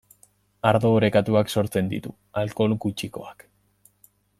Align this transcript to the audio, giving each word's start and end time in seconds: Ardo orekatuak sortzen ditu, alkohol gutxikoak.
Ardo 0.69 0.91
orekatuak 0.99 1.53
sortzen 1.57 1.93
ditu, 1.93 2.17
alkohol 2.45 2.77
gutxikoak. 2.87 3.51